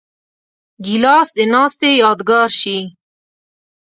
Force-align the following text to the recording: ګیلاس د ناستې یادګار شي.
ګیلاس 0.85 1.29
د 1.37 1.39
ناستې 1.53 1.89
یادګار 2.03 2.49
شي. 2.59 2.77